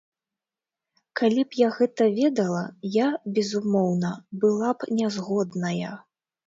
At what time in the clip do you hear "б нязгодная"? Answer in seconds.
4.79-5.97